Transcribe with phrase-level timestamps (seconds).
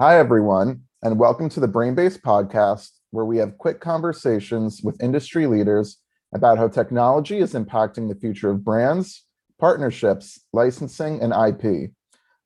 [0.00, 5.48] Hi, everyone, and welcome to the Brainbase podcast, where we have quick conversations with industry
[5.48, 5.98] leaders
[6.32, 9.24] about how technology is impacting the future of brands,
[9.58, 11.90] partnerships, licensing, and IP.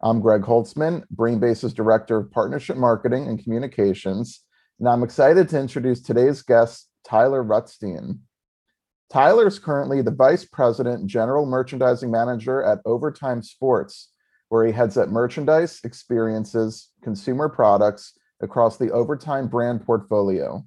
[0.00, 4.40] I'm Greg Holtzman, Brainbase's Director of Partnership Marketing and Communications,
[4.78, 8.20] and I'm excited to introduce today's guest, Tyler Rutstein.
[9.10, 14.08] Tyler is currently the Vice President, General Merchandising Manager at Overtime Sports,
[14.52, 18.12] where he heads up merchandise, experiences, consumer products
[18.42, 20.62] across the Overtime brand portfolio.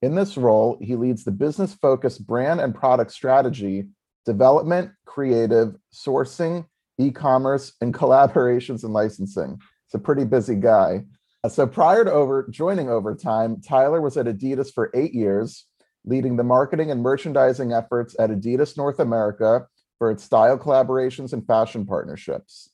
[0.00, 3.88] In this role, he leads the business focused brand and product strategy,
[4.24, 6.66] development, creative, sourcing,
[7.00, 9.58] e commerce, and collaborations and licensing.
[9.86, 11.02] It's a pretty busy guy.
[11.48, 15.66] So prior to over joining Overtime, Tyler was at Adidas for eight years,
[16.04, 19.66] leading the marketing and merchandising efforts at Adidas North America
[19.98, 22.70] for its style collaborations and fashion partnerships.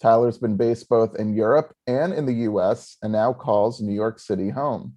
[0.00, 4.18] Tyler's been based both in Europe and in the US and now calls New York
[4.18, 4.94] City home.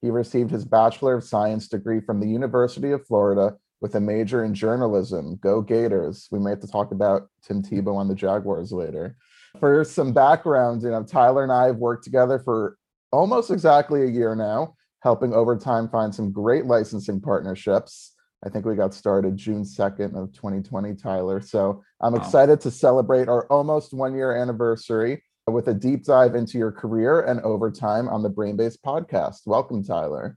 [0.00, 4.44] He received his Bachelor of Science degree from the University of Florida with a major
[4.44, 5.36] in journalism.
[5.36, 6.28] Go Gators.
[6.30, 9.16] We may have to talk about Tim Tebow on the Jaguars later.
[9.60, 12.76] For some background, you know, Tyler and I have worked together for
[13.12, 18.12] almost exactly a year now, helping Overtime find some great licensing partnerships.
[18.44, 21.40] I think we got started June 2nd of 2020, Tyler.
[21.40, 22.20] So I'm wow.
[22.20, 27.22] excited to celebrate our almost one year anniversary with a deep dive into your career
[27.22, 29.46] and overtime on the Brainbase podcast.
[29.46, 30.36] Welcome, Tyler.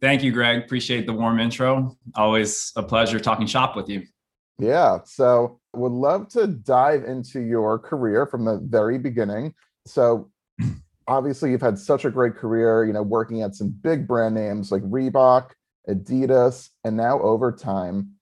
[0.00, 0.62] Thank you, Greg.
[0.62, 1.96] Appreciate the warm intro.
[2.14, 4.02] Always a pleasure talking shop with you.
[4.58, 4.98] Yeah.
[5.04, 9.54] So would love to dive into your career from the very beginning.
[9.86, 10.30] So
[11.08, 14.70] obviously you've had such a great career, you know, working at some big brand names
[14.70, 15.50] like Reebok,
[15.88, 18.12] Adidas, and now Overtime.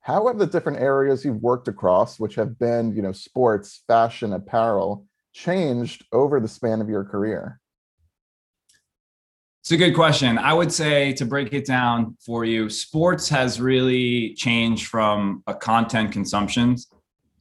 [0.00, 4.32] How have the different areas you've worked across, which have been, you know, sports, fashion,
[4.32, 7.60] apparel, changed over the span of your career?
[9.60, 10.38] It's a good question.
[10.38, 15.54] I would say to break it down for you, sports has really changed from a
[15.54, 16.76] content consumption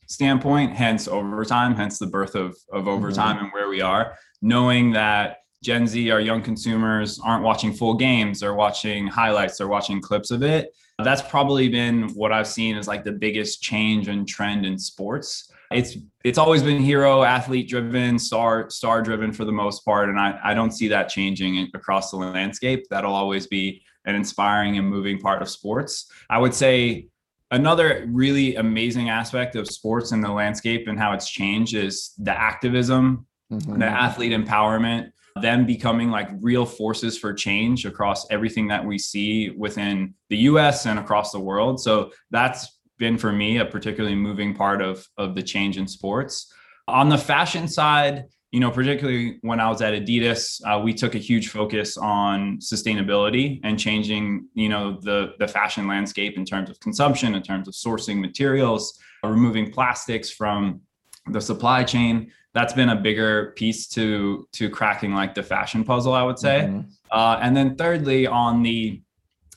[0.08, 3.46] standpoint, hence overtime, hence the birth of, of overtime mm-hmm.
[3.46, 8.40] and where we are, knowing that Gen Z, our young consumers, aren't watching full games,
[8.40, 10.74] they're watching highlights, they're watching clips of it.
[11.04, 15.50] That's probably been what I've seen as like the biggest change and trend in sports.
[15.72, 20.20] It's it's always been hero, athlete driven, star star driven for the most part, and
[20.20, 22.86] I, I don't see that changing across the landscape.
[22.90, 26.12] That'll always be an inspiring and moving part of sports.
[26.30, 27.10] I would say
[27.52, 32.38] another really amazing aspect of sports and the landscape and how it's changed is the
[32.38, 33.80] activism, mm-hmm.
[33.80, 35.12] the athlete empowerment
[35.42, 40.86] them becoming like real forces for change across everything that we see within the US
[40.86, 41.82] and across the world.
[41.82, 46.52] So that's been for me a particularly moving part of, of the change in sports.
[46.88, 51.14] On the fashion side, you know, particularly when I was at Adidas, uh, we took
[51.14, 56.70] a huge focus on sustainability and changing, you know, the the fashion landscape in terms
[56.70, 60.82] of consumption, in terms of sourcing materials, removing plastics from
[61.28, 66.14] the supply chain that's been a bigger piece to to cracking like the fashion puzzle
[66.14, 66.62] i would say.
[66.68, 66.90] Mm-hmm.
[67.12, 69.02] uh, and then thirdly on the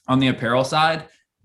[0.09, 1.05] on the apparel side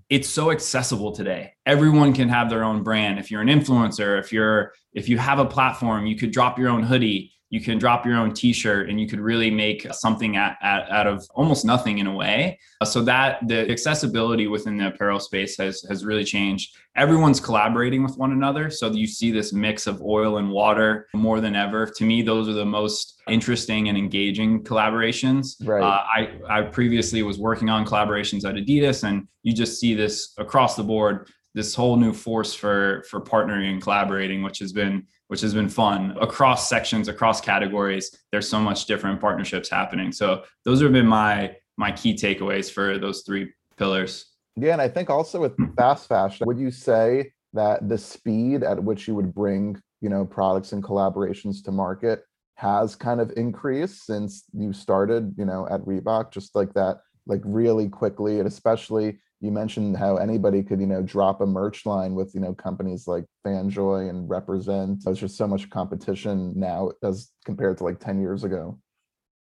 [0.10, 1.54] it's so accessible today.
[1.66, 3.20] Everyone can have their own brand.
[3.20, 6.70] If you're an influencer if you're if you have a platform you could drop your
[6.70, 10.58] own hoodie you can drop your own t-shirt and you could really make something at,
[10.62, 12.60] at, out of almost nothing in a way.
[12.82, 16.76] Uh, so that the accessibility within the apparel space has has really changed.
[16.96, 21.40] Everyone's collaborating with one another so you see this mix of oil and water more
[21.40, 21.86] than ever.
[21.86, 25.56] To me those are the most interesting and engaging collaborations.
[25.64, 25.84] Right.
[25.84, 30.34] Uh, i i previously was working on collaborations at adidas and you just see this
[30.38, 35.08] across the board this whole new force for for partnering and collaborating which has been
[35.28, 38.18] which has been fun across sections, across categories.
[38.32, 40.12] There's so much different partnerships happening.
[40.12, 44.26] So those have been my my key takeaways for those three pillars.
[44.56, 45.74] Yeah, and I think also with hmm.
[45.78, 50.26] fast fashion, would you say that the speed at which you would bring, you know,
[50.26, 52.24] products and collaborations to market
[52.56, 57.42] has kind of increased since you started, you know, at Reebok, just like that, like
[57.46, 62.16] really quickly, and especially you mentioned how anybody could you know drop a merch line
[62.16, 65.04] with you know companies like fanjoy and represent.
[65.04, 68.80] There's just so much competition now as compared to like 10 years ago.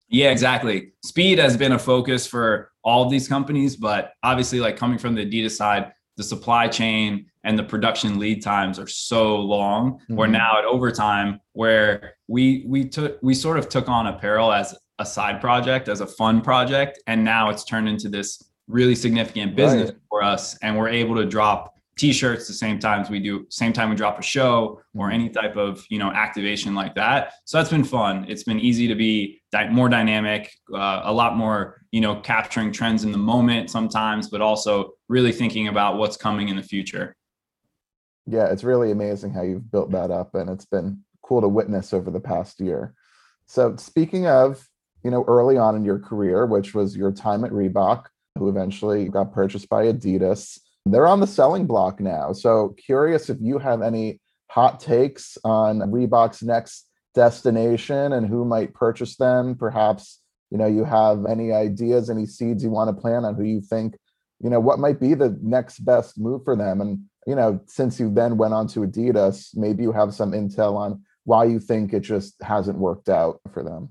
[0.09, 0.93] Yeah exactly.
[1.03, 5.15] Speed has been a focus for all of these companies but obviously like coming from
[5.15, 9.93] the adidas side the supply chain and the production lead times are so long.
[9.93, 10.15] Mm-hmm.
[10.15, 14.75] we're now at overtime where we we took we sort of took on apparel as
[14.99, 19.55] a side project as a fun project and now it's turned into this really significant
[19.55, 19.99] business right.
[20.09, 23.89] for us and we're able to drop t-shirts the same times we do same time
[23.89, 25.13] we drop a show or Mhm.
[25.13, 28.87] any type of you know activation like that so that's been fun it's been easy
[28.87, 33.17] to be di- more dynamic uh, a lot more you know capturing trends in the
[33.17, 37.15] moment sometimes but also really thinking about what's coming in the future
[38.27, 41.93] Yeah, it's really amazing how you've built that up, and it's been cool to witness
[41.93, 42.93] over the past year.
[43.47, 44.69] So, speaking of,
[45.03, 48.01] you know, early on in your career, which was your time at Reebok,
[48.39, 52.33] who eventually got purchased by Adidas, they're on the selling block now.
[52.33, 54.19] So, curious if you have any
[54.49, 59.55] hot takes on Reebok's next destination and who might purchase them.
[59.55, 63.43] Perhaps, you know, you have any ideas, any seeds you want to plant on who
[63.43, 63.95] you think,
[64.41, 66.81] you know, what might be the next best move for them.
[66.81, 70.75] And you know, since you then went on to Adidas, maybe you have some intel
[70.75, 73.89] on why you think it just hasn't worked out for them.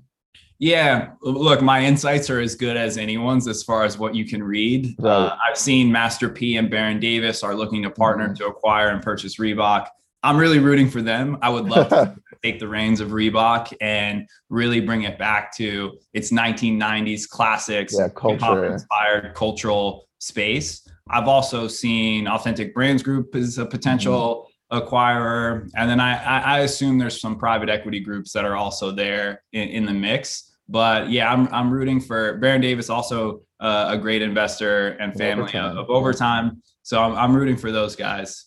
[0.61, 4.43] Yeah, look, my insights are as good as anyone's as far as what you can
[4.43, 4.93] read.
[4.99, 5.09] Right.
[5.11, 8.35] Uh, I've seen Master P and Baron Davis are looking to partner Mhm.
[8.39, 9.87] to acquire and purchase Reebok.
[10.21, 11.37] I'm really rooting for them.
[11.41, 12.13] I would love to
[12.43, 18.09] take the reins of Reebok and really bring it back to its 1990s classics, Yeah,
[18.09, 18.65] culture.
[18.73, 20.85] inspired cultural space.
[21.09, 26.59] I've also seen Authentic Brands Group as a potential acquirer, and then I, I, I
[26.59, 30.48] assume there's some private equity groups that are also there in, in the mix.
[30.69, 35.43] But yeah, I'm I'm rooting for Baron Davis, also uh, a great investor and family
[35.43, 35.71] Overtime.
[35.71, 36.61] of, of overtime.
[36.83, 38.45] So I'm, I'm rooting for those guys.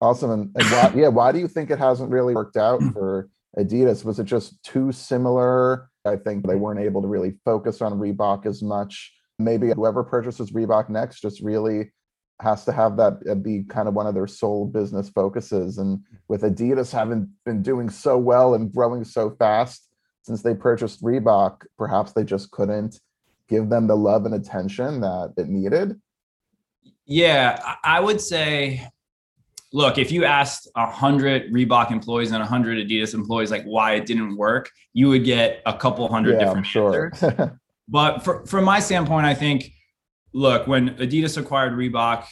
[0.00, 0.30] Awesome.
[0.30, 3.28] And, and why, yeah, why do you think it hasn't really worked out for
[3.58, 4.04] Adidas?
[4.04, 5.88] Was it just too similar?
[6.04, 9.12] I think they weren't able to really focus on Reebok as much.
[9.38, 11.92] Maybe whoever purchases Reebok next just really
[12.42, 15.78] has to have that uh, be kind of one of their sole business focuses.
[15.78, 19.88] And with Adidas having been doing so well and growing so fast
[20.24, 22.98] since they purchased Reebok, perhaps they just couldn't
[23.48, 26.00] give them the love and attention that it needed.
[27.04, 28.88] Yeah, I would say,
[29.74, 33.94] look, if you asked a hundred Reebok employees and a hundred Adidas employees like why
[33.94, 37.10] it didn't work, you would get a couple hundred Yeah, different sure.
[37.12, 37.50] answers.
[37.86, 39.70] But for, from my standpoint, I think,
[40.32, 42.24] look, when Adidas acquired Reebok,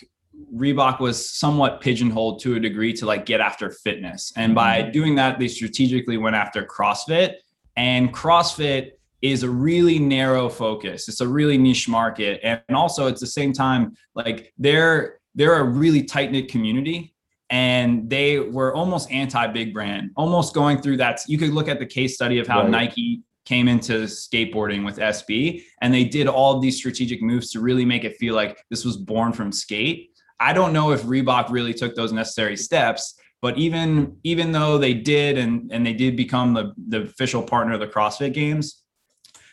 [0.54, 4.32] Reebok was somewhat pigeonholed to a degree to like get after fitness.
[4.34, 4.92] And by mm-hmm.
[4.92, 7.34] doing that, they strategically went after CrossFit.
[7.76, 8.92] And CrossFit
[9.22, 11.08] is a really narrow focus.
[11.08, 12.40] It's a really niche market.
[12.42, 17.14] And also at the same time, like they're they're a really tight-knit community.
[17.50, 21.20] And they were almost anti-big brand, almost going through that.
[21.26, 22.70] You could look at the case study of how Right.
[22.70, 27.60] Nike came into skateboarding with SB and they did all of these strategic moves to
[27.60, 30.10] really make it feel like this was born from skate.
[30.40, 34.94] I don't know if Reebok really took those necessary steps, but even even though they
[34.94, 38.82] did and and they did become the the official partner of the CrossFit games,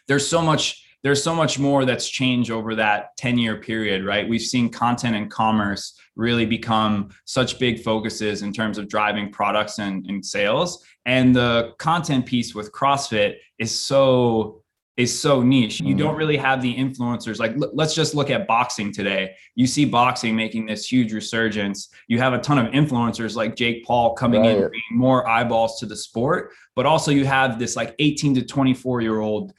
[0.08, 4.28] there's so much there's so much more that's changed over that 10 year period, right?
[4.28, 9.80] We've seen content and commerce really become such big focuses in terms of driving products
[9.80, 10.84] and, and sales.
[11.06, 14.59] And the content piece with CrossFit is so
[15.00, 15.80] is so niche.
[15.80, 16.00] You Mm.
[16.00, 17.40] don't really have the influencers.
[17.40, 19.32] Like l- let's just look at boxing today.
[19.56, 21.90] You see boxing making this huge resurgence.
[22.10, 25.86] You have a ton of influencers like Jake Paul coming in, bringing more eyeballs to
[25.86, 29.54] the sport, but also you have this like 18 to 24 year old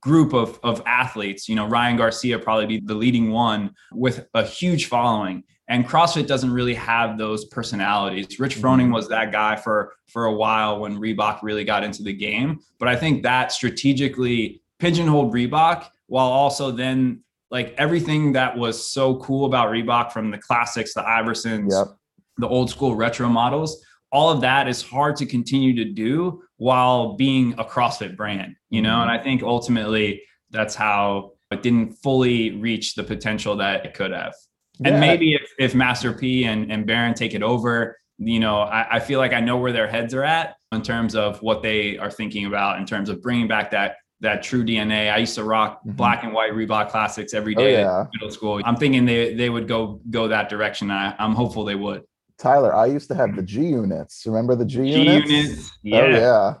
[0.00, 1.48] group of of athletes.
[1.48, 5.44] You know, Ryan Garcia probably be the leading one with a huge following.
[5.68, 8.38] And CrossFit doesn't really have those personalities.
[8.38, 8.94] Rich Froning Mhm.
[8.94, 12.60] was that guy for for a while when Reebok really got into the game.
[12.78, 19.16] But I think that strategically pigeonholed Reebok while also then like everything that was so
[19.16, 21.96] cool about Reebok from the classics, the Iversons, Yep.
[22.38, 27.14] the old school retro models, all of that is hard to continue to do while
[27.14, 28.96] being a CrossFit brand, you know?
[28.96, 29.02] Mhm.
[29.02, 34.10] And I think ultimately that's how it didn't fully reach the potential that it could
[34.12, 34.34] have.
[34.84, 38.96] And maybe if, if Master P and, and Baron take it over, you know, I,
[38.96, 41.96] I feel like I know where their heads are at in terms of what they
[41.98, 45.12] are thinking about in terms of bringing back that that true DNA.
[45.12, 45.96] I used to rock Mhm.
[45.96, 48.00] black and white Reebok classics every day Oh, yeah.
[48.02, 48.60] in middle school.
[48.64, 50.90] I'm thinking they they would go go that direction.
[50.90, 52.02] I, I'm hopeful they would.
[52.38, 54.24] Tyler, I used to have the G units.
[54.26, 55.30] Remember the G, G units?
[55.30, 56.18] units, Oh yeah.
[56.18, 56.54] yeah.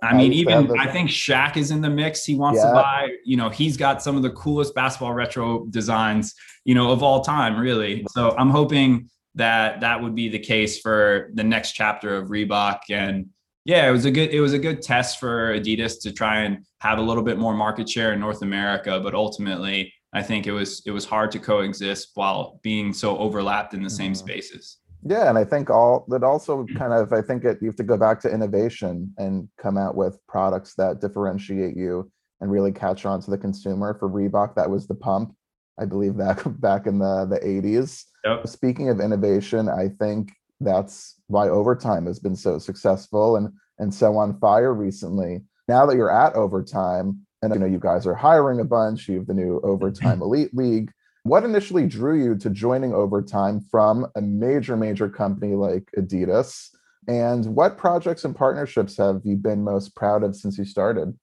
[0.00, 0.86] I I mean, used to have even those.
[0.86, 2.24] I think Shaq is in the mix.
[2.24, 2.68] He wants Yeah.
[2.68, 3.08] to buy.
[3.24, 7.20] You know, he's got some of the coolest basketball retro designs, you know, of all
[7.22, 8.06] time, really.
[8.10, 12.78] So I'm hoping that that would be the case for the next chapter of Reebok.
[12.90, 13.26] And
[13.72, 16.64] yeah, it was a good it was a good test for Adidas to try and
[16.80, 19.92] have a little bit more market share in North America, but ultimately.
[20.14, 23.90] I think it was it was hard to coexist while being so overlapped in the
[23.90, 24.16] same Mhm.
[24.16, 24.78] spaces.
[25.02, 27.82] Yeah, and I think all that also kind of I think it you have to
[27.92, 32.10] go back to innovation and come out with products that differentiate you
[32.40, 33.98] and really catch on to the consumer.
[34.00, 35.34] For Reebok, that was the pump.
[35.78, 38.06] I believe that back in the the 80s.
[38.24, 38.46] Yep.
[38.48, 44.16] Speaking of innovation, I think that's why overtime has been so successful and and so
[44.16, 45.42] on fire recently.
[45.68, 49.18] Now that you're at overtime, and you know you guys are hiring a bunch, you
[49.18, 50.90] have the new overtime elite league.
[51.22, 56.70] What initially drew you to joining overtime from a major, major company like Adidas?
[57.06, 61.16] And what projects and partnerships have you been most proud of since you started?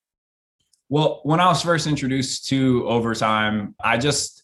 [0.89, 4.43] Well, when I was first introduced to overtime, I just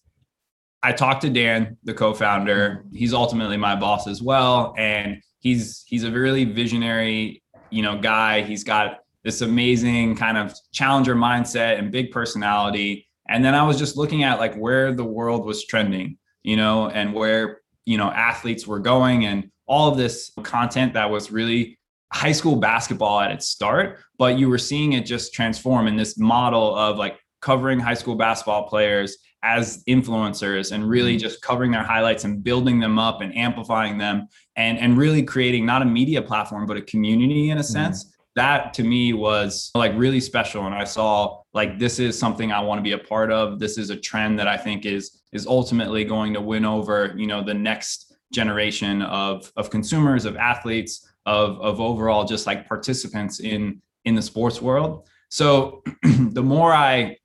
[0.83, 2.85] I talked to Dan, the co-founder.
[2.91, 8.41] He's ultimately my boss as well, and he's he's a really visionary, you know, guy.
[8.43, 13.07] He's got this amazing kind of challenger mindset and big personality.
[13.27, 16.89] And then I was just looking at like where the world was trending, you know,
[16.89, 21.77] and where you know athletes were going and all of this content that was really
[22.13, 26.17] high school basketball at its start, but you were seeing it just transform in this
[26.17, 31.21] model of like covering high school basketball players as influencers and really mm-hmm.
[31.21, 35.65] just covering their highlights and building them up and amplifying them and and really creating
[35.65, 37.71] not a media platform but a community in a mm-hmm.
[37.71, 38.21] sense mm-hmm.
[38.35, 42.59] that to me was like really special and i saw like this is something i
[42.59, 45.47] want to be a part of this is a trend that i think is is
[45.47, 51.11] ultimately going to win over you know the next generation of of consumers of athletes
[51.25, 57.15] of of overall just like participants in in the sports world so the more i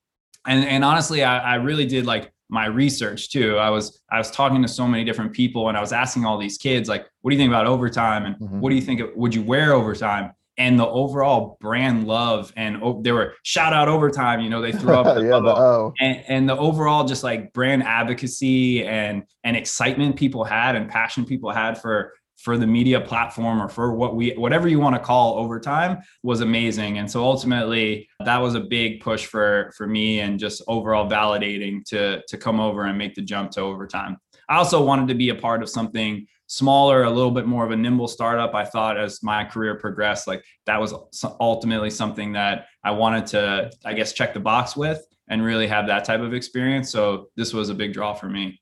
[0.47, 4.31] and and honestly I, I really did like my research too i was i was
[4.31, 7.31] talking to so many different people and i was asking all these kids like what
[7.31, 8.61] do you think about overtime and mm-hmm.
[8.61, 12.83] what do you think of, would you wear overtime and the overall brand love and
[12.83, 15.93] oh, they were shout out overtime you know they threw up the yeah, the o.
[16.01, 21.25] And, and the overall just like brand advocacy and and excitement people had and passion
[21.25, 25.01] people had for for the media platform or for what we whatever you want to
[25.01, 26.99] call overtime was amazing.
[26.99, 31.85] And so ultimately that was a big push for for me and just overall validating
[31.87, 34.19] to to come over and make the jump to overtime.
[34.49, 37.73] I also wanted to be a part of something smaller a little bit more of
[37.73, 38.55] a nimble startup.
[38.55, 40.95] I thought as my career progressed like that was
[41.41, 45.87] ultimately something that i wanted to i guess check the box with and really have
[45.87, 46.91] that type of experience.
[46.91, 48.61] So this was a big draw for me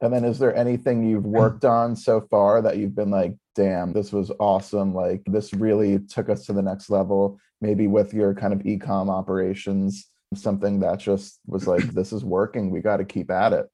[0.00, 3.92] and then is there anything you've worked on so far that you've been like, damn,
[3.92, 4.94] this was awesome.
[4.94, 9.10] Like this really took us to the next level, maybe with your kind of e-com
[9.10, 12.70] operations, something that just was like, this is working.
[12.70, 13.66] We got to keep at it.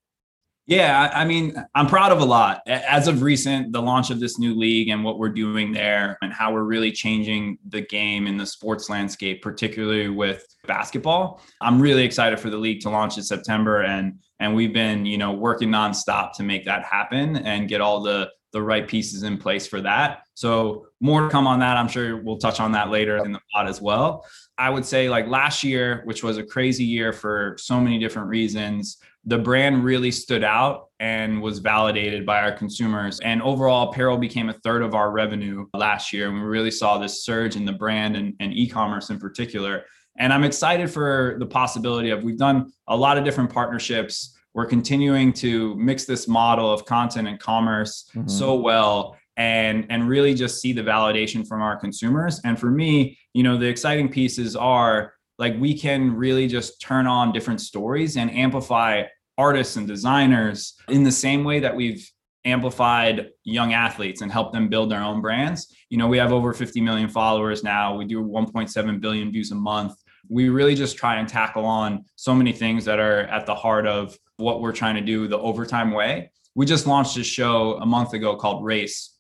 [0.67, 2.63] Yeah, I mean, I'm proud of a lot.
[2.67, 6.33] As of recent, the launch of this new league and what we're doing there and
[6.33, 11.43] how we're really changing the game in the sports landscape, particularly with basketball.
[11.61, 15.17] I'm really excited for the league to launch in September and and we've been, you
[15.17, 19.37] know, working nonstop to make that happen and get all the the right pieces in
[19.37, 20.23] place for that.
[20.35, 21.77] So more to come on that.
[21.77, 24.25] I'm sure we'll touch on that later in the pod as well.
[24.57, 28.29] I would say like last year, which was a crazy year for so many different
[28.29, 33.21] reasons, the brand really stood out and was validated by our consumers.
[33.21, 36.29] And overall, apparel became a third of our revenue last year.
[36.29, 39.85] And we really saw this surge in the brand and, and e commerce in particular.
[40.19, 44.37] And I'm excited for the possibility of we've done a lot of different partnerships.
[44.53, 48.29] We're continuing to mix this model of content and commerce mm-hmm.
[48.29, 53.19] so well and and really just see the validation from our consumers and for me
[53.33, 58.17] you know the exciting pieces are like we can really just turn on different stories
[58.17, 59.03] and amplify
[59.39, 62.11] artists and designers in the same way that we've
[62.45, 65.75] amplified young athletes and helped them build their own brands.
[65.89, 67.97] You know, we have over 50 million followers now.
[67.97, 69.95] We do 1.7 billion views a month.
[70.29, 73.87] We really just try and tackle on so many things that are at the heart
[73.87, 76.31] of what we're trying to do the overtime way.
[76.55, 79.15] We just launched a show a month ago called Race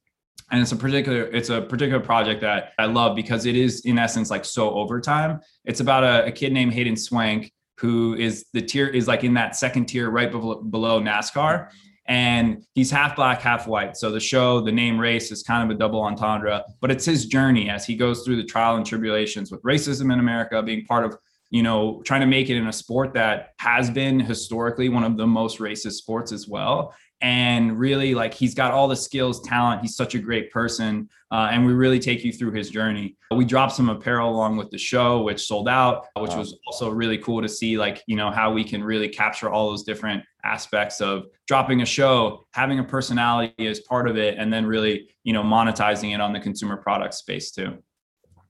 [0.51, 3.99] and it's a particular it's a particular project that I love because it is in
[3.99, 5.41] essence like so overtime.
[5.65, 9.35] It's about a, a kid named Hayden Swank who is the tier is like in
[9.35, 11.71] that second tier right below, NASCAR.
[12.07, 13.97] And he's half black half white.
[13.97, 17.27] So the show the name race is kind of a double entendre but it's his
[17.27, 21.05] journey as he goes through the trial and tribulations with racism in america being part
[21.05, 21.17] of
[21.51, 25.17] you know trying to make it in a sport that has been historically one of
[25.17, 29.81] the most racist sports as well and really like he's got all the skills talent.
[29.81, 33.17] He's such a great person uh, and we really take you through his journey.
[33.31, 36.41] We dropped some apparel along with the show which sold out which wow.
[36.41, 39.71] was also really cool to see like you know how we can really capture all
[39.71, 44.53] those different aspects of dropping a show having a personality as part of it and
[44.53, 47.79] then really you know monetizing it on the consumer product space too.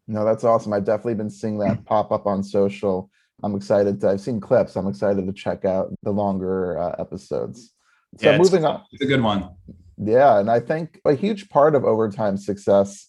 [0.08, 0.72] No that's awesome.
[0.72, 3.08] I've definitely been seeing that pop up on social.
[3.44, 4.74] I'm excited to, i've seen clips.
[4.74, 7.73] I'm excited to check out the longer uh, episodes
[8.18, 8.82] so yeah, moving on.
[8.92, 9.50] It's a good one.
[9.96, 10.38] Yeah.
[10.38, 13.08] And I think a huge part of overtime success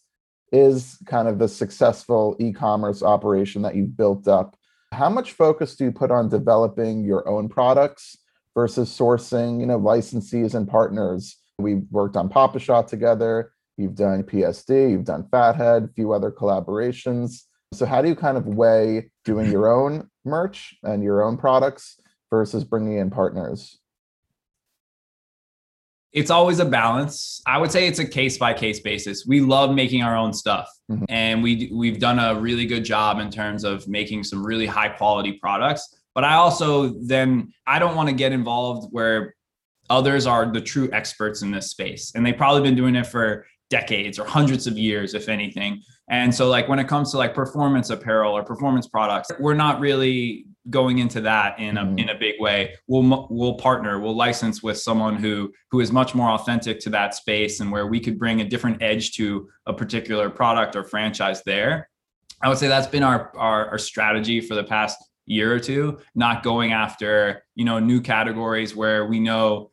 [0.51, 4.55] is kind of the successful e commerce operation that you've built up.
[4.91, 8.17] How much focus do you put on developing your own products
[8.55, 11.37] versus sourcing, you know, licensees and partners.
[11.59, 13.51] We've worked on Pop-A-Shot together.
[13.77, 17.41] You've done PSD, you've done Fathead, a few other collaborations.
[17.73, 21.99] So how do you kind of weigh doing your own merch and your own products
[22.29, 23.77] versus bringing in partners?
[26.15, 27.41] It's always a balance.
[27.45, 29.25] I would say it's a case by case basis.
[29.27, 31.03] We love making our own stuff, mm-hmm.
[31.09, 34.89] and we we've done a really good job in terms of making some really high
[34.89, 35.93] quality products.
[36.15, 39.35] But I also then I don't want to get involved where
[39.89, 43.45] others are the true experts in this space, and they've probably been doing it for
[43.69, 45.81] decades or hundreds of years, if anything.
[46.09, 49.81] And so, like when it comes to like performance apparel or performance products, we're not
[49.81, 51.99] really going into that in a mm-hmm.
[51.99, 52.75] in a big way.
[52.87, 57.15] We'll we'll partner, we'll license with someone who who is much more authentic to that
[57.15, 61.43] space and where we could bring a different edge to a particular product or franchise
[61.43, 61.89] there.
[62.41, 65.99] I would say that's been our, our, our strategy for the past year or two,
[66.13, 69.71] not going after, you know, new categories where we know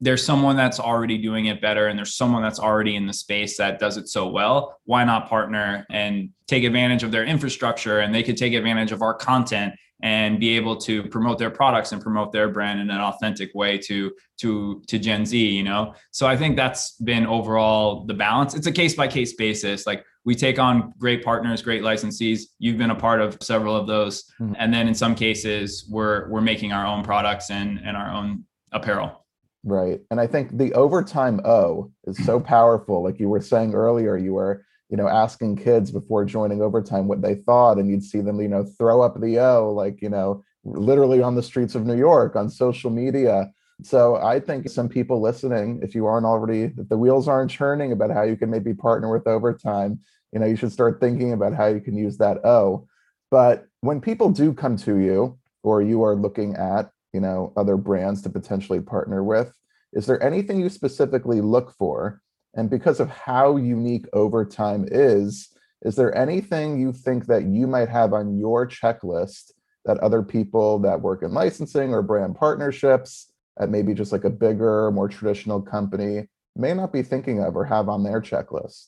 [0.00, 3.56] there's someone that's already doing it better and there's someone that's already in the space
[3.56, 8.14] that does it so well why not partner and take advantage of their infrastructure and
[8.14, 12.00] they could take advantage of our content and be able to promote their products and
[12.00, 15.94] promote their brand in an authentic way to to to Gen Z, you know.
[16.12, 18.54] So I think that's been overall the balance.
[18.54, 19.86] It's a case by case basis.
[19.86, 22.42] Like we take on great partners, great licensees.
[22.58, 24.54] You've been a part of several of those, mm-hmm.
[24.58, 28.44] and then in some cases we're we're making our own products and and our own
[28.70, 29.24] apparel.
[29.64, 30.00] Right.
[30.10, 33.02] And I think the overtime O is so powerful.
[33.02, 37.22] Like you were saying earlier, you were, you know, asking kids before joining overtime what
[37.22, 40.42] they thought, and you'd see them, you know, throw up the O, like, you know,
[40.64, 43.50] literally on the streets of New York, on social media.
[43.82, 47.92] So I think some people listening, if you aren't already, if the wheels aren't churning
[47.92, 50.00] about how you can maybe partner with overtime,
[50.32, 52.86] you know, you should start thinking about how you can use that O.
[53.30, 57.76] But when people do come to you or you are looking at you know other
[57.76, 59.52] brands to potentially partner with.
[59.92, 62.20] Is there anything you specifically look for?
[62.54, 65.48] And because of how unique overtime is
[65.82, 69.52] is there anything you think that you might have on your checklist
[69.84, 74.30] that other people that work in licensing or brand partnerships at maybe just like a
[74.30, 78.86] bigger more traditional company may not be thinking of or have on their checklist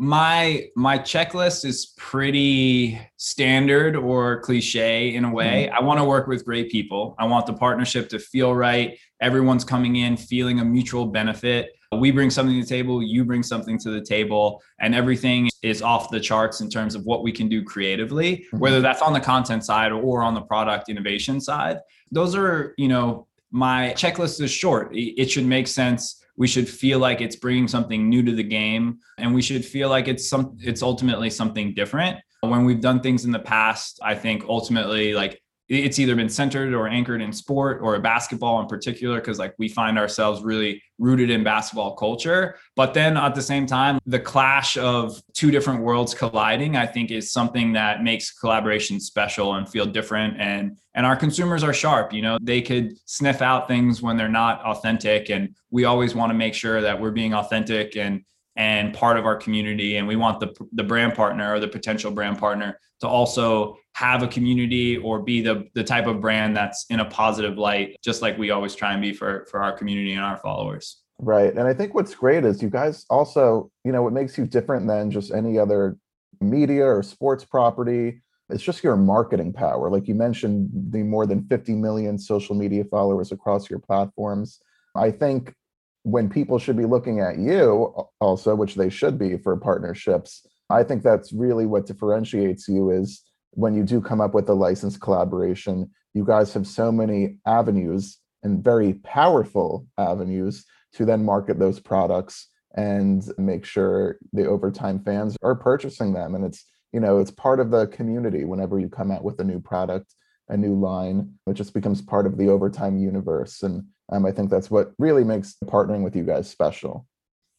[0.00, 5.66] my my checklist is pretty standard or cliche in a way.
[5.66, 5.76] Mm-hmm.
[5.76, 7.14] i want to work with great people.
[7.18, 8.98] I want the partnership to feel right.
[9.20, 11.72] Everyone's coming in feeling a mutual benefit.
[11.92, 15.82] We bring something to the table you bring something to the table and everything is
[15.82, 18.58] off the charts in terms of what we can do creatively mm-hmm.
[18.58, 21.78] whether that's on the content side or on the product innovation side.
[22.10, 24.92] Those are you know my checklist is short.
[24.94, 28.98] It should make sense we should feel like it's bringing something new to the game
[29.18, 32.18] and we should feel like it's some it's ultimately something different.
[32.40, 36.74] When we've done things in the past i think ultimately like it's either been centered
[36.74, 41.30] or anchored in sport or basketball in particular because like we find ourselves really rooted
[41.30, 42.56] in basketball culture.
[42.74, 47.10] But then at the same time the clash of two different worlds colliding i think
[47.10, 50.40] is something that makes collaboration special and feel different.
[50.40, 52.38] And and our consumers are sharp you know?
[52.42, 56.54] They could sniff out things when they're not authentic and we always want to make
[56.54, 58.24] sure that we're being authentic and
[58.56, 62.10] and part of our community and we want the the brand partner or the potential
[62.10, 66.86] brand partner to also have a community or be the the type of brand that's
[66.90, 70.12] in a positive light just like we always try and be for for our community
[70.12, 71.02] and our followers.
[71.18, 74.46] Right and i think what's great is you guys also you know what makes you
[74.46, 75.98] different than just any other
[76.40, 79.90] media or sports property it's just your marketing power.
[79.90, 84.60] Like you mentioned the more than 50 million social media followers across your platforms.
[84.96, 85.54] I think
[86.02, 90.82] when people should be looking at you also which they should be for partnerships i
[90.82, 94.96] think that's really what differentiates you is when you do come up with a license
[94.96, 101.78] collaboration you guys have so many avenues and very powerful avenues to then market those
[101.78, 106.34] products and make sure the overtime fans are purchasing them.
[106.34, 109.44] And it's you know it's part of the community whenever you come out with a
[109.44, 110.12] new product
[110.48, 113.62] a new line it just becomes part of the overtime universe.
[113.62, 117.06] And um, I think that's what really makes partnering with you guys special.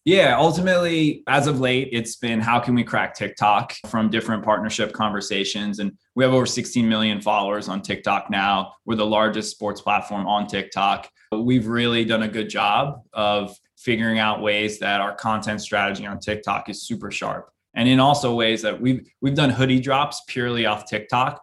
[0.04, 4.94] Yeah, ultimately, as of late, it's been how can we crack TikTok from different partnership
[4.94, 5.78] conversations.
[5.78, 8.74] And we have over 16 million followers on TikTok now.
[8.86, 11.08] We're the largest sports platform on TikTok.
[11.32, 16.20] We've really done a good job of figuring out ways that our content strategy on
[16.20, 17.52] TikTok is super sharp.
[17.76, 21.42] And in also ways that we've we've done hoodie drops purely off TikTok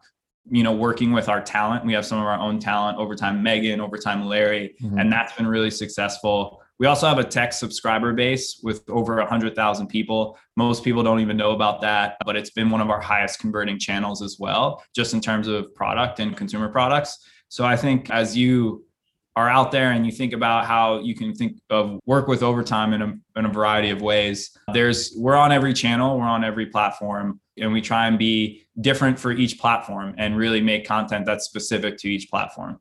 [0.51, 1.85] you know, working with our talent.
[1.85, 4.99] We have some of our own talent, Overtime Megan, Overtime Larry, mm-hmm.
[4.99, 6.63] and that's been really successful.
[6.79, 10.39] We also have a tech subscriber base with over 100,000 people.
[10.57, 13.79] Most people don't even know about that, but it's been one of our highest converting
[13.79, 17.19] channels as well, just in terms of product and consumer products.
[17.49, 18.85] So I think as you
[19.39, 22.93] are out there and you think about how you can think of work with overtime
[22.93, 26.67] in a, in a variety of ways there's we're on every channel we're on every
[26.67, 31.45] platform and we try and be different for each platform and really make content that's
[31.45, 32.81] specific to each platform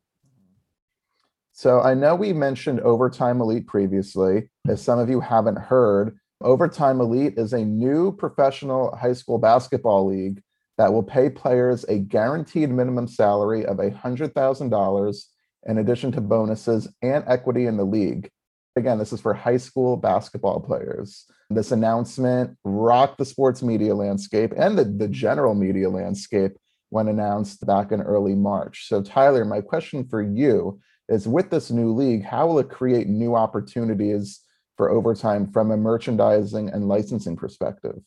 [1.52, 7.02] so i know we mentioned overtime elite previously as some of you haven't heard overtime
[7.02, 10.42] elite is a new professional high school basketball league
[10.78, 15.24] that will pay players a guaranteed minimum salary of $100000
[15.68, 18.30] in addition to bonuses and equity in the league.
[18.76, 21.26] Again, this is for high school basketball players.
[21.50, 26.58] This announcement rocked the sports media landscape and the, the general media landscape
[26.90, 28.88] when announced back in early March.
[28.88, 30.80] So, Tyler, my question for you
[31.10, 34.42] is with this new league, how will it create new opportunities
[34.76, 38.00] for overtime from a merchandising and licensing perspective?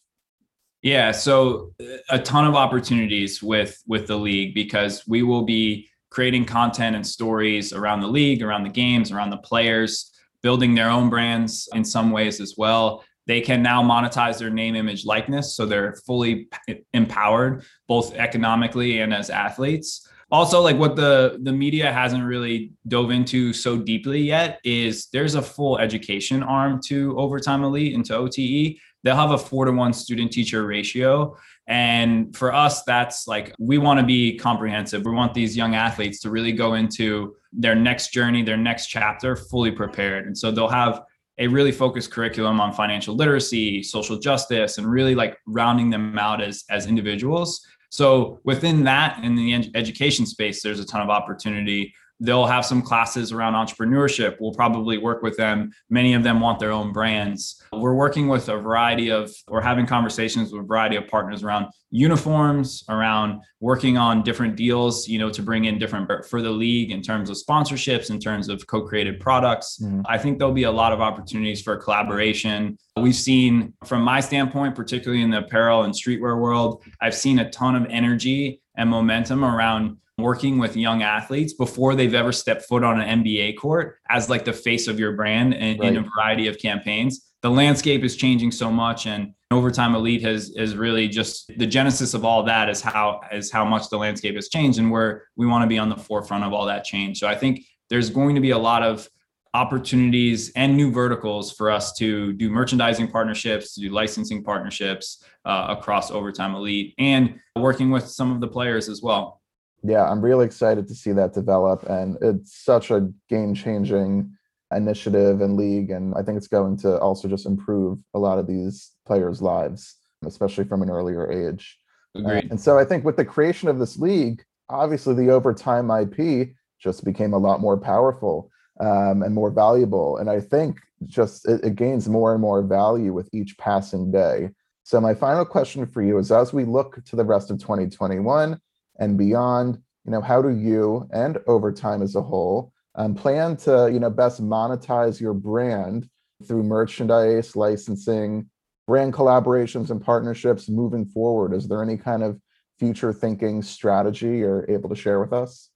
[0.82, 5.88] Yeah, so uh, a ton of opportunities with with the league because we will be
[6.10, 10.10] creating content and stories around the league, around the games, around the players,
[10.42, 13.04] building their own brands in some ways as well.
[13.26, 15.54] They can now monetize their name, image, likeness.
[15.54, 16.48] So they're fully
[16.94, 20.06] empowered, both economically and as athletes.
[20.32, 25.34] Also, like what the, the media hasn't really dove into so deeply yet is there's
[25.34, 28.76] a full education arm to Overtime Elite and to OTE.
[29.02, 31.36] They'll have a four to one student teacher ratio.
[31.66, 35.04] And for us, that's like we want to be comprehensive.
[35.04, 39.34] We want these young athletes to really go into their next journey, their next chapter
[39.34, 40.26] fully prepared.
[40.26, 41.02] And so they'll have
[41.40, 46.40] a really focused curriculum on financial literacy, social justice, and really like rounding them out
[46.42, 47.66] as, as individuals.
[47.90, 52.82] So within that, in the education space, there's a ton of opportunity they'll have some
[52.82, 54.36] classes around entrepreneurship.
[54.38, 55.72] We'll probably work with them.
[55.88, 57.62] Many of them want their own brands.
[57.72, 61.66] We're working with a variety of, we're having conversations with a variety of partners around
[61.90, 66.90] uniforms, around working on different deals, you know, to bring in different for the league
[66.90, 69.78] in terms of sponsorships, in terms of co-created products.
[69.82, 70.02] Mm-hmm.
[70.04, 72.78] I think there'll be a lot of opportunities for collaboration.
[72.96, 77.50] We've seen from my standpoint, particularly in the apparel and streetwear world, I've seen a
[77.50, 82.84] ton of energy and momentum around working with young athletes before they've ever stepped foot
[82.84, 85.88] on an NBA court as like the face of your brand in, right.
[85.88, 87.32] in a variety of campaigns.
[87.42, 92.14] The landscape is changing so much and overtime elite has is really just the genesis
[92.14, 95.46] of all that is how is how much the landscape has changed and where we
[95.46, 97.18] want to be on the forefront of all that change.
[97.18, 99.08] So I think there's going to be a lot of
[99.52, 105.74] opportunities and new verticals for us to do merchandising partnerships, to do licensing partnerships uh,
[105.76, 109.39] across Overtime Elite, and working with some of the players as well
[109.82, 111.84] yeah, I'm really excited to see that develop.
[111.84, 114.36] And it's such a game changing
[114.74, 115.90] initiative and league.
[115.90, 119.96] And I think it's going to also just improve a lot of these players' lives,
[120.24, 121.78] especially from an earlier age.
[122.14, 122.44] Agreed.
[122.44, 126.50] Uh, and so I think with the creation of this league, obviously the overtime IP
[126.78, 130.16] just became a lot more powerful um, and more valuable.
[130.16, 134.50] And I think just it, it gains more and more value with each passing day.
[134.82, 138.58] So my final question for you is as we look to the rest of 2021,
[139.00, 143.90] and beyond you know how do you and overtime as a whole um, plan to
[143.92, 146.08] you know best monetize your brand
[146.46, 148.48] through merchandise licensing
[148.86, 151.54] brand collaborations and partnerships moving forward?
[151.54, 152.40] Is there any kind of
[152.78, 155.69] future thinking strategy you're able to share with us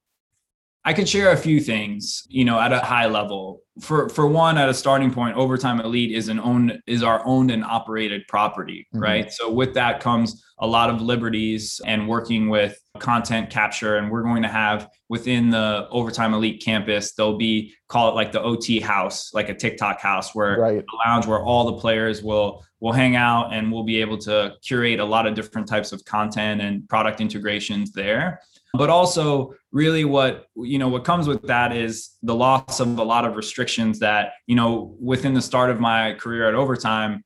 [0.87, 3.63] I could share a few things, you know, at a high level.
[3.81, 7.51] For for one, at a starting point, Overtime Elite is an own is our owned
[7.51, 9.03] and operated property, mm-hmm.
[9.03, 9.33] right?
[9.33, 13.97] So with that comes a lot of liberties and working with content capture.
[13.97, 18.31] And we're going to have within the Overtime Elite campus, there'll be call it like
[18.31, 20.85] the OT house, like a TikTok house, where right.
[20.85, 24.53] a lounge where all the players will will hang out and we'll be able to
[24.63, 28.41] curate a lot of different types of content and product integrations there
[28.75, 33.05] but also really what you know what comes with that is the loss of a
[33.05, 37.23] lot of restrictions that you know within the start of my career at overtime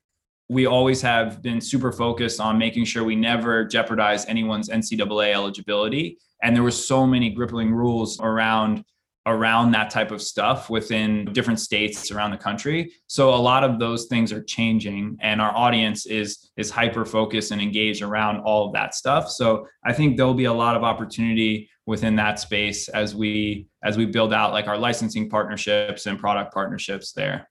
[0.49, 6.19] we always have been super focused on making sure we never jeopardize anyone's ncaa eligibility.
[6.43, 8.85] And there were so many gripping rules around
[9.29, 12.93] around that type of stuff within different states around the country.
[13.07, 17.53] So a lot of those things are changing and our audience is is hyper focused
[17.53, 19.31] and engaged around all of that stuff.
[19.31, 23.97] So i think there'll be a lot of opportunity within that space as we as
[23.97, 27.49] we build out like our licensing partnerships and product partnerships there.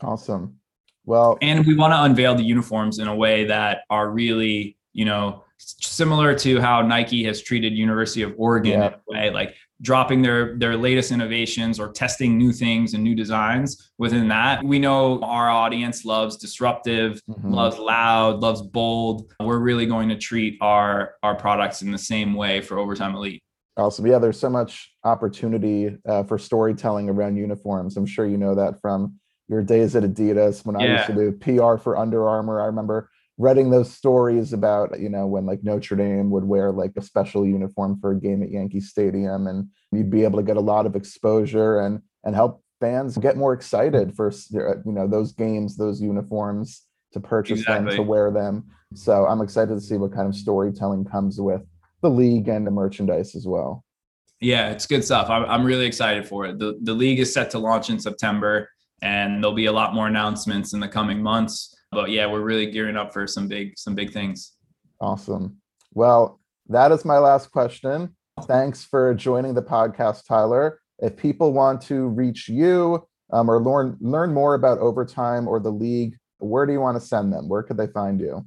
[0.00, 0.56] Awesome.
[1.04, 5.04] Well and we want to unveil the uniforms in a way that are really you
[5.04, 8.94] know similar to how Nike has treated University of Oregon yeah.
[9.06, 14.28] way, like dropping their their latest innovations or testing new things and new designs within
[14.28, 14.64] that.
[14.64, 17.52] We know our audience loves disruptive, mm-hmm.
[17.52, 19.32] loves loud, loves bold.
[19.40, 23.42] We're really going to treat our our products in the same way for Overtime Elite.
[23.76, 24.06] Awesome.
[24.06, 27.96] Yeah, there's so much opportunity uh, for storytelling around uniforms.
[27.96, 29.18] I'm sure you know that from
[29.48, 32.60] your days at Adidas when I used to do PR for Under Armour.
[32.60, 33.10] I remember
[33.42, 37.44] reading those stories about, you know, when like Notre Dame would wear like a special
[37.44, 40.86] uniform for a game at Yankee Stadium and you'd be able to get a lot
[40.86, 45.76] of exposure and and help fans get more excited for uh, you know those games,
[45.76, 47.90] those uniforms to purchase exactly.
[47.90, 48.64] them, to wear them.
[48.94, 51.62] So I'm excited to see what kind of storytelling comes with
[52.00, 53.84] the league and the merchandise as well.
[54.40, 55.30] Yeah, it's good stuff.
[55.30, 56.58] I'm, I'm really excited for it.
[56.58, 58.68] The, the league is set to launch in September,
[59.00, 61.76] and there'll be a lot more announcements in the coming months.
[61.92, 64.52] But yeah, we're really gearing up for some big some big things.
[65.00, 65.58] Awesome.
[65.92, 68.16] Well, that is my last question.
[68.44, 70.80] Thanks for joining the podcast, Tyler.
[70.98, 75.70] If people want to reach you um, or learn learn more about overtime or the
[75.70, 77.48] league, where do you want to send them?
[77.48, 78.46] Where could they find you?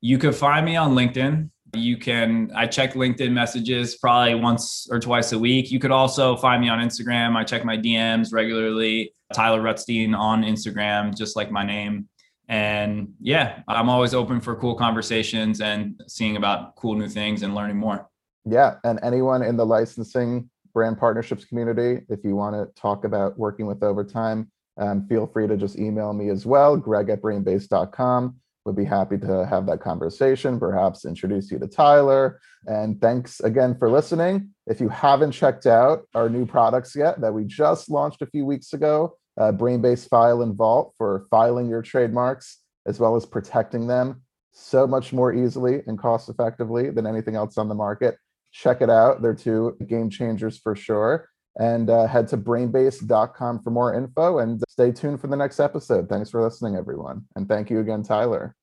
[0.00, 1.50] You could find me on LinkedIn.
[1.74, 5.70] You can, I check LinkedIn messages probably once or twice a week.
[5.70, 7.34] You could also find me on Instagram.
[7.34, 9.14] I check my DMs regularly.
[9.32, 12.08] Tyler Rutstein on Instagram, just like my name.
[12.48, 17.54] And yeah, I'm always open for cool conversations and seeing about cool new things and
[17.54, 18.08] learning more.
[18.44, 18.76] Yeah.
[18.84, 23.66] And anyone in the licensing brand partnerships community, if you want to talk about working
[23.66, 28.76] with Overtime, um, feel free to just email me as well, greg at brainbase.com would
[28.76, 32.40] be happy to have that conversation, perhaps introduce you to Tyler.
[32.66, 34.50] And thanks again for listening.
[34.66, 38.44] If you haven't checked out our new products yet that we just launched a few
[38.44, 43.86] weeks ago, uh, Brainbase File and Vault for filing your trademarks as well as protecting
[43.86, 48.16] them so much more easily and cost effectively than anything else on the market.
[48.52, 49.22] Check it out.
[49.22, 51.28] They're two game changers for sure.
[51.58, 56.08] And uh, head to brainbase.com for more info and stay tuned for the next episode.
[56.08, 57.26] Thanks for listening, everyone.
[57.36, 58.54] And thank you again, Tyler.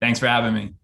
[0.00, 0.74] Thanks for having me.